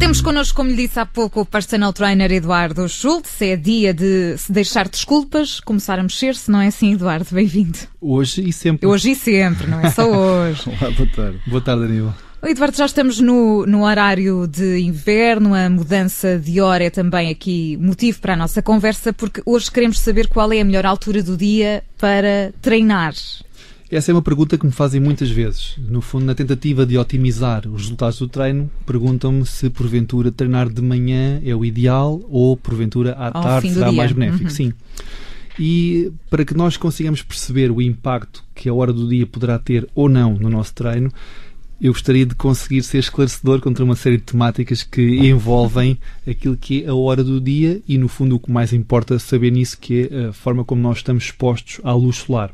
[0.00, 3.42] Temos connosco, como lhe disse há pouco, o personal trainer Eduardo Schultz.
[3.42, 7.26] É dia de se deixar desculpas, começar a mexer-se, não é assim, Eduardo?
[7.30, 7.78] Bem-vindo.
[8.00, 8.86] Hoje e sempre.
[8.86, 10.62] Hoje e sempre, não é só hoje.
[10.66, 11.40] Olá, boa tarde.
[11.46, 12.14] Boa tarde, Aníbal.
[12.42, 17.76] Eduardo, já estamos no, no horário de inverno, a mudança de hora é também aqui
[17.76, 21.36] motivo para a nossa conversa, porque hoje queremos saber qual é a melhor altura do
[21.36, 23.12] dia para treinar.
[23.90, 25.74] Essa é uma pergunta que me fazem muitas vezes.
[25.78, 30.80] No fundo, na tentativa de otimizar os resultados do treino, perguntam-me se porventura treinar de
[30.80, 33.96] manhã é o ideal ou porventura à Ao tarde será dia.
[33.96, 34.44] mais benéfico.
[34.44, 34.50] Uhum.
[34.50, 34.72] Sim.
[35.58, 39.88] E para que nós consigamos perceber o impacto que a hora do dia poderá ter
[39.92, 41.12] ou não no nosso treino,
[41.80, 46.84] eu gostaria de conseguir ser esclarecedor contra uma série de temáticas que envolvem aquilo que
[46.84, 50.08] é a hora do dia e, no fundo, o que mais importa saber nisso, que
[50.10, 52.52] é a forma como nós estamos expostos à luz solar.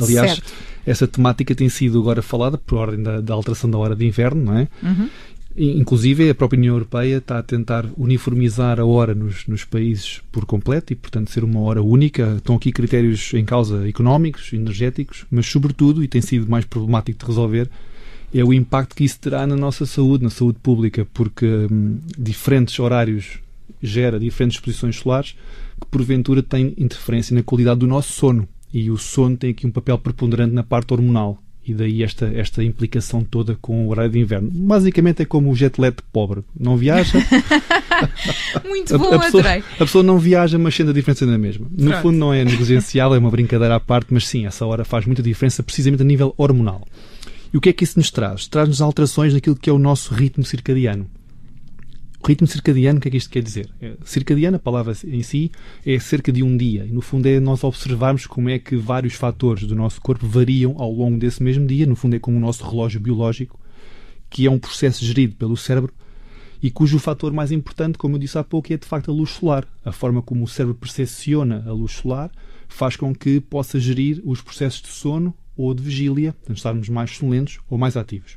[0.00, 0.52] Aliás, Certo.
[0.86, 4.44] essa temática tem sido agora falada por ordem da, da alteração da hora de inverno,
[4.44, 4.68] não é?
[4.82, 5.08] Uhum.
[5.60, 10.46] Inclusive, a própria União Europeia está a tentar uniformizar a hora nos, nos países por
[10.46, 12.34] completo e, portanto, ser uma hora única.
[12.36, 17.26] Estão aqui critérios em causa económicos, energéticos, mas, sobretudo, e tem sido mais problemático de
[17.26, 17.68] resolver,
[18.32, 22.78] é o impacto que isso terá na nossa saúde, na saúde pública, porque hum, diferentes
[22.78, 23.40] horários
[23.82, 25.34] gera diferentes exposições solares
[25.80, 28.46] que, porventura, têm interferência na qualidade do nosso sono.
[28.72, 31.38] E o sono tem aqui um papel preponderante na parte hormonal.
[31.66, 34.50] E daí esta, esta implicação toda com o horário de inverno.
[34.50, 36.42] Basicamente é como o jet lag pobre.
[36.58, 37.18] Não viaja,
[38.64, 39.62] Muito a, bom, a pessoa, adorei.
[39.74, 41.66] a pessoa não viaja, mas sendo a diferença na mesma.
[41.70, 42.02] No Pronto.
[42.02, 45.22] fundo não é negligencial, é uma brincadeira à parte, mas sim, essa hora faz muita
[45.22, 46.86] diferença precisamente a nível hormonal.
[47.52, 48.46] E o que é que isso nos traz?
[48.46, 51.06] Traz-nos alterações naquilo que é o nosso ritmo circadiano.
[52.24, 53.70] Ritmo circadiano, o que é que isto quer dizer?
[53.80, 55.50] É, Circadiano, a palavra em si,
[55.86, 56.84] é cerca de um dia.
[56.84, 60.74] E, no fundo, é nós observarmos como é que vários fatores do nosso corpo variam
[60.78, 61.86] ao longo desse mesmo dia.
[61.86, 63.58] No fundo, é como o nosso relógio biológico,
[64.28, 65.92] que é um processo gerido pelo cérebro
[66.62, 69.30] e cujo fator mais importante, como eu disse há pouco, é de facto a luz
[69.30, 69.66] solar.
[69.84, 72.30] A forma como o cérebro percepciona a luz solar
[72.66, 77.16] faz com que possa gerir os processos de sono ou de vigília, portanto, estarmos mais
[77.16, 78.36] sonolentos ou mais ativos.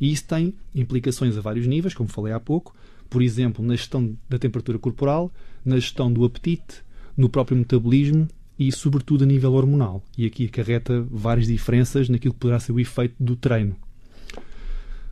[0.00, 2.74] E isso tem implicações a vários níveis, como falei há pouco,
[3.12, 5.30] por exemplo, na gestão da temperatura corporal,
[5.62, 6.82] na gestão do apetite,
[7.14, 8.26] no próprio metabolismo
[8.58, 10.02] e, sobretudo, a nível hormonal.
[10.16, 13.76] E aqui acarreta várias diferenças naquilo que poderá ser o efeito do treino.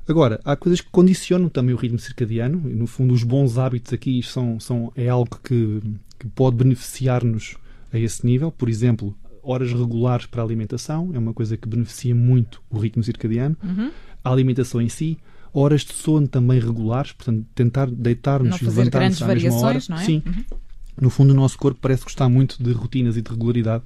[0.09, 3.93] Agora, há coisas que condicionam também o ritmo circadiano, e no fundo, os bons hábitos
[3.93, 5.83] aqui são, são, é algo que,
[6.19, 7.59] que pode beneficiar-nos
[7.93, 8.51] a esse nível.
[8.51, 13.05] Por exemplo, horas regulares para a alimentação é uma coisa que beneficia muito o ritmo
[13.05, 13.59] circadiano.
[13.63, 13.91] Uhum.
[14.25, 15.19] A alimentação em si,
[15.53, 19.65] horas de sono também regulares, portanto, tentar deitar-nos e levantar-nos à mesma hora.
[19.81, 20.05] variações, não é?
[20.05, 20.45] Sim, Uhum.
[21.01, 23.83] no fundo, o nosso corpo parece gostar muito de rotinas e de regularidade,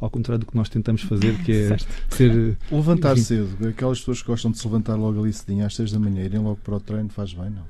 [0.00, 1.86] ao contrário do que nós tentamos fazer, que é Certo.
[2.10, 2.56] ser.
[2.70, 3.22] Levantar Enfim.
[3.22, 6.24] cedo, aquelas pessoas que gostam de se levantar logo ali cedinho às 6 da manhã,
[6.24, 7.62] irem logo para o treino, faz bem, não?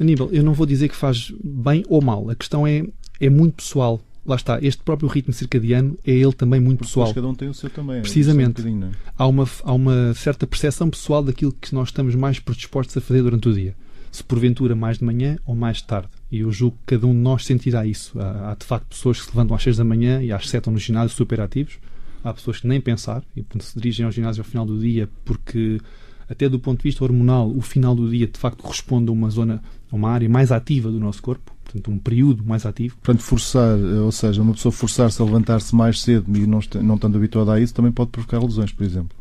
[0.00, 2.30] Aníbal, eu não vou dizer que faz bem ou mal.
[2.30, 2.84] A questão é,
[3.20, 4.00] é muito pessoal.
[4.28, 7.14] Lá está, este próprio ritmo circadiano é ele também muito Porque pessoal.
[7.14, 7.96] cada um tem o seu também.
[7.96, 8.48] é Precisamente.
[8.48, 8.90] um bocadinho, não é?
[9.16, 13.22] Há uma, há uma certa percepção pessoal daquilo que nós estamos mais predispostos a fazer
[13.22, 13.74] durante o dia.
[14.12, 16.08] Se porventura mais de manhã ou mais tarde.
[16.30, 18.20] E eu julgo que cada um de nós sentirá isso.
[18.20, 20.58] Há, há, de facto pessoas que se levantam às 6 da manhã e às 7
[20.58, 21.78] estão no ginásio super ativos.
[22.22, 25.80] Há pessoas que nem pensar e se dirigem ao ginásio ao final do dia porque,
[26.28, 29.30] até do ponto de vista hormonal, o final do dia de facto corresponde a uma
[29.30, 31.52] zona, a uma área mais ativa do nosso corpo.
[31.64, 32.96] Portanto, um período mais ativo.
[33.02, 36.94] Portanto, forçar, eh, ou seja, uma pessoa forçar-se a levantar-se mais cedo e não, não
[36.94, 39.16] estando habituada a isso, também pode provocar lesões, por exemplo.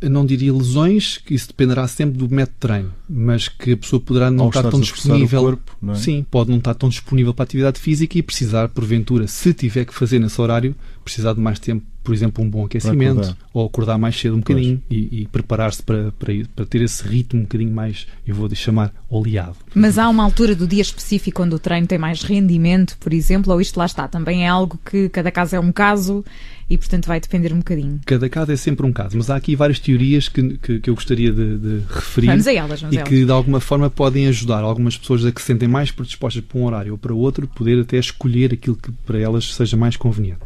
[0.00, 3.76] Eu não diria lesões, que isso dependerá sempre do método de treino, mas que a
[3.76, 5.42] pessoa poderá não Ao estar tão disponível.
[5.42, 5.94] corpo, é?
[5.94, 9.84] Sim, pode não estar tão disponível para a atividade física e precisar, porventura, se tiver
[9.84, 13.36] que fazer nesse horário, precisar de mais tempo, por exemplo, um bom aquecimento, acordar.
[13.52, 17.40] ou acordar mais cedo um bocadinho e, e preparar-se para, para, para ter esse ritmo
[17.40, 19.56] um bocadinho mais, eu vou chamar, oleado.
[19.74, 23.52] Mas há uma altura do dia específico onde o treino tem mais rendimento, por exemplo,
[23.52, 26.24] ou isto lá está, também é algo que cada caso é um caso
[26.70, 28.00] e, portanto, vai depender um bocadinho.
[28.06, 30.94] Cada caso é sempre um caso, mas há aqui várias teorias que, que, que eu
[30.94, 32.28] gostaria de, de referir.
[32.28, 33.08] Vamos a elas, vamos e a elas.
[33.08, 36.58] que de alguma forma podem ajudar algumas pessoas a que se sentem mais predispostas para
[36.58, 40.44] um horário ou para outro, poder até escolher aquilo que para elas seja mais conveniente.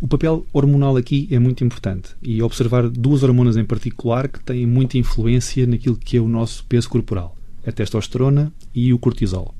[0.00, 4.66] O papel hormonal aqui é muito importante e observar duas hormonas em particular que têm
[4.66, 7.36] muita influência naquilo que é o nosso peso corporal:
[7.66, 9.54] a testosterona e o cortisol.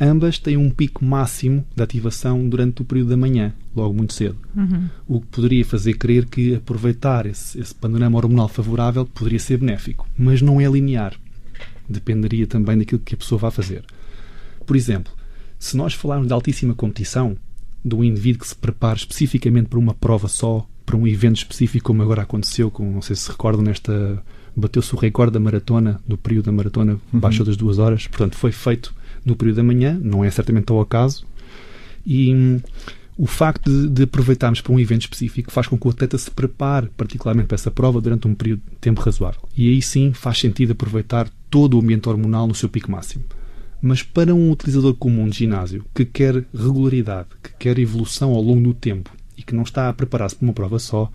[0.00, 4.36] Ambas têm um pico máximo de ativação durante o período da manhã, logo muito cedo.
[4.56, 4.88] Uhum.
[5.06, 10.08] O que poderia fazer crer que aproveitar esse, esse panorama hormonal favorável poderia ser benéfico,
[10.16, 11.14] mas não é linear.
[11.88, 13.84] Dependeria também daquilo que a pessoa vai fazer.
[14.66, 15.12] Por exemplo,
[15.58, 17.36] se nós falarmos de altíssima competição,
[17.84, 21.86] de um indivíduo que se prepara especificamente para uma prova só, para um evento específico,
[21.86, 24.22] como agora aconteceu, com, não sei se se recordam, nesta.
[24.56, 28.52] bateu-se o recorde da maratona, do período da maratona, baixou das duas horas, portanto foi
[28.52, 28.94] feito
[29.24, 31.26] no período da manhã, não é certamente ao acaso,
[32.06, 32.60] e hum,
[33.16, 36.30] o facto de, de aproveitarmos para um evento específico faz com que o atleta se
[36.30, 39.40] prepare particularmente para essa prova durante um período de tempo razoável.
[39.56, 43.24] E aí sim faz sentido aproveitar todo o ambiente hormonal no seu pico máximo.
[43.86, 48.62] Mas para um utilizador comum de ginásio que quer regularidade, que quer evolução ao longo
[48.62, 51.12] do tempo e que não está a preparar-se para uma prova só,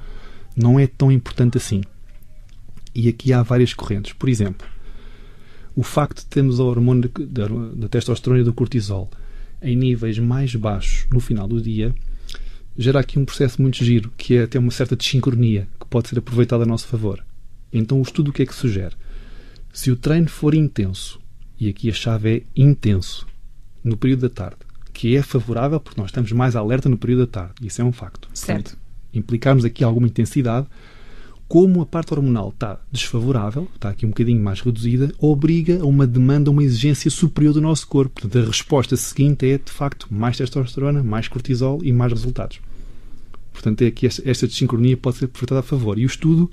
[0.56, 1.82] não é tão importante assim.
[2.94, 4.14] E aqui há várias correntes.
[4.14, 4.68] Por exemplo,
[5.76, 7.10] o facto de termos a hormona
[7.76, 9.10] da, testosterona e do cortisol
[9.64, 11.92] em níveis mais baixos no final do dia
[12.78, 16.20] gera aqui um processo muito giro, que é ter uma certa desincronia que pode ser
[16.20, 17.26] aproveitada a nosso favor.
[17.74, 18.94] Então o estudo o que é que sugere?
[19.74, 21.20] Se o treino for intenso,
[21.60, 23.28] e aqui a chave é intenso,
[23.84, 24.58] no período da tarde,
[24.94, 27.92] que é favorável porque nós estamos mais alerta no período da tarde, isso é um
[27.92, 28.30] facto.
[28.34, 28.64] Certo.
[28.64, 28.80] Portanto,
[29.14, 30.68] implicarmos aqui alguma intensidade,
[31.48, 36.06] como a parte hormonal está desfavorável, está aqui um bocadinho mais reduzida, obriga a uma
[36.06, 38.22] demanda, uma exigência superior do nosso corpo.
[38.22, 42.60] Portanto, a resposta seguinte é, de facto, mais testosterona, mais cortisol e mais resultados.
[43.52, 45.98] Portanto, é que esta, esta desincronia pode ser aproveitada a favor.
[45.98, 46.52] E o estudo,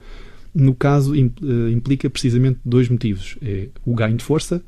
[0.55, 3.37] no caso, eh, implica precisamente dois motivos.
[3.43, 4.62] É o ganho de força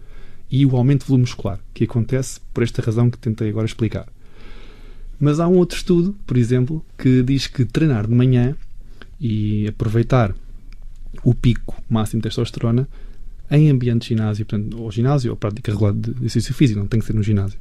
[0.51, 4.07] e o aumento de volume muscular, que acontece por esta razão que tentei agora explicar.
[5.21, 8.57] Mas há um outro estudo, por exemplo, que diz que treinar de manhã
[9.21, 10.35] e aproveitar
[11.25, 12.89] o pico máximo de testosterona
[13.51, 17.01] em ambiente de ginásio, portanto, ou ginásio ou prática regular de exercício físico, não tem
[17.01, 17.59] que ser no ginásio.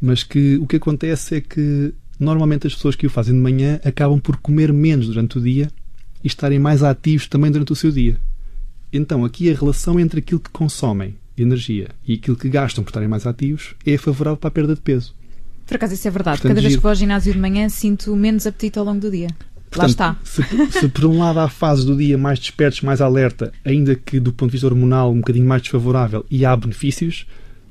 [0.00, 3.78] Mas que o que acontece é que normalmente as pessoas que o fazem de manhã
[3.84, 5.70] acabam por comer menos durante o dia
[6.24, 8.18] e estarem mais ativos também durante o seu dia.
[8.92, 13.08] Então, aqui a relação entre aquilo que consomem energia e aquilo que gastam por estarem
[13.08, 15.14] mais ativos é favorável para a perda de peso.
[15.66, 16.38] Por acaso isso é verdade.
[16.38, 19.10] Portanto, Cada vez que vou ao ginásio de manhã sinto menos apetite ao longo do
[19.10, 19.28] dia.
[19.28, 20.16] Lá Portanto, está.
[20.24, 24.18] Se, se por um lado há fases do dia mais despertos, mais alerta, ainda que
[24.18, 27.24] do ponto de vista hormonal um bocadinho mais desfavorável e há benefícios,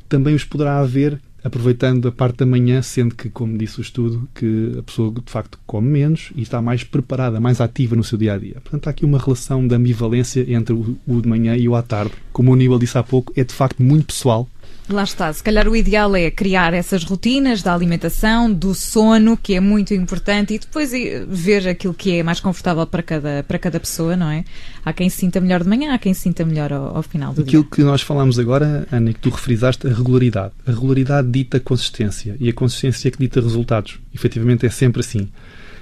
[0.07, 4.28] também os poderá haver aproveitando a parte da manhã, sendo que, como disse o estudo,
[4.34, 8.18] que a pessoa de facto come menos e está mais preparada, mais ativa no seu
[8.18, 8.58] dia a dia.
[8.62, 11.82] Portanto, há aqui uma relação de ambivalência entre o, o de manhã e o à
[11.82, 12.14] tarde.
[12.32, 14.48] Como o Aníbal disse há pouco, é de facto muito pessoal.
[14.90, 15.32] Lá está.
[15.32, 19.94] Se calhar o ideal é criar essas rotinas da alimentação, do sono, que é muito
[19.94, 24.16] importante, e depois eh, ver aquilo que é mais confortável para cada, para cada pessoa,
[24.16, 24.44] não é?
[24.84, 27.34] Há quem se sinta melhor de manhã, há quem se sinta melhor ao, ao final
[27.34, 27.72] do Aquilo dia.
[27.72, 30.54] que nós falamos agora, Ana, que tu referizaste, a regularidade.
[30.66, 34.00] A regularidade dita consistência e a consistência é que dita resultados.
[34.14, 35.30] Efetivamente é sempre assim.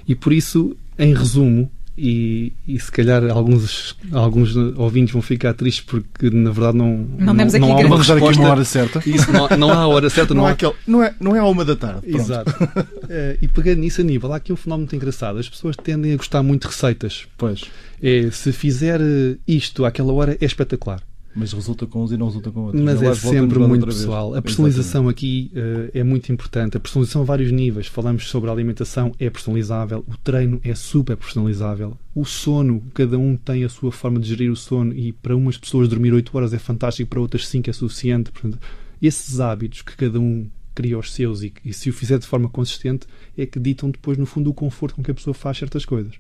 [0.06, 5.84] E por isso, em resumo, e, e se calhar alguns, alguns ouvintes vão ficar tristes
[5.84, 8.42] porque na verdade não, Não demos aqui há grande- uma dar aqui resposta.
[8.42, 9.02] uma hora certa.
[9.10, 11.16] Isso, não, há- não há a hora certa, não, Não, há é aquele, não, é,
[11.20, 12.02] não é a uma da tarde.
[12.02, 12.18] Pronto.
[12.22, 12.54] Exato.
[13.10, 15.40] Eh, e pegando nisso, Aníbal, há aqui um fenómeno muito engraçado.
[15.40, 17.26] As pessoas tendem a gostar muito de receitas.
[17.38, 17.62] Pois.
[18.04, 21.02] É, se fizer eh, isto àquela hora, é espetacular.
[21.38, 22.82] Mas resulta com uns e não resulta com outros.
[22.82, 24.34] Mas é sempre muito pessoal.
[24.34, 26.76] A personalização aqui eh, é muito importante.
[26.76, 27.86] A personalização a vários níveis.
[27.86, 30.04] Falamos sobre a alimentação, é personalizável.
[30.08, 31.96] O treino é super personalizável.
[32.16, 35.58] O sono, cada um tem a sua forma de gerir o sono e para umas
[35.58, 38.32] pessoas dormir 8 horas é fantástico, para outras 5 é suficiente.
[38.32, 38.58] Portanto,
[39.00, 42.50] esses hábitos que cada um cria os seus e, e se o fizer de forma
[42.50, 43.06] consistente
[43.38, 46.16] é que ditam depois, no fundo, o conforto com que a pessoa faz certas coisas.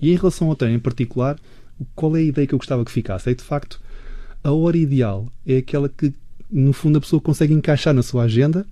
[0.00, 1.38] E em relação ao treino em particular,
[1.94, 3.30] qual é a ideia que eu gostava que ficasse?
[3.30, 3.80] É de facto
[4.44, 6.12] a hora ideal é aquela que,
[6.50, 8.66] no fundo, a pessoa consegue encaixar na sua agenda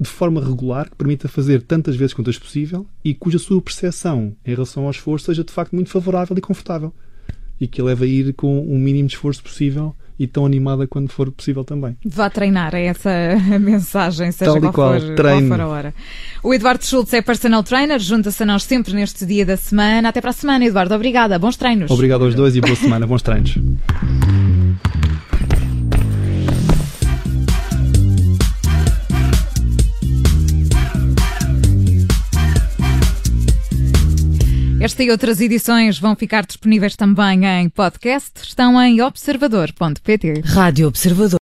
[0.00, 4.34] de forma regular, que permita fazer tantas vezes quanto é possível e cuja sua percepção
[4.44, 6.92] em relação ao esforço seja de facto muito favorável e confortável.
[7.58, 10.86] E que a leve a ir com o mínimo de esforço possível e tão animada
[10.86, 11.96] quando for possível também.
[12.04, 13.10] Vá treinar, é essa
[13.54, 15.48] a mensagem, seja Tal e qual, qual, for, treine.
[15.48, 15.94] qual for a hora.
[16.42, 20.10] O Eduardo Schultz é personal trainer, junta-se a nós sempre neste dia da semana.
[20.10, 20.94] Até para a semana, Eduardo.
[20.94, 21.38] Obrigada.
[21.38, 21.90] Bons treinos.
[21.90, 23.56] Obrigado aos dois e boa semana, bons treinos.
[34.80, 38.42] Esta e outras edições vão ficar disponíveis também em podcast.
[38.42, 40.42] Estão em observador.pt.
[40.44, 41.40] Rádio Observador.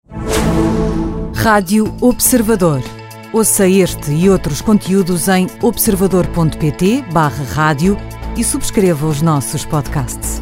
[1.34, 2.82] Rádio Observador.
[3.32, 7.98] Ouça este e outros conteúdos em observador.pt/barra rádio
[8.38, 10.42] e subscreva os nossos podcasts.